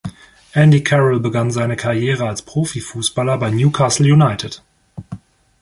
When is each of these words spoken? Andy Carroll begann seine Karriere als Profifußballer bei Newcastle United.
Andy 0.55 0.81
Carroll 0.83 1.19
begann 1.19 1.51
seine 1.51 1.75
Karriere 1.75 2.27
als 2.27 2.41
Profifußballer 2.41 3.37
bei 3.37 3.51
Newcastle 3.51 4.11
United. 4.11 4.63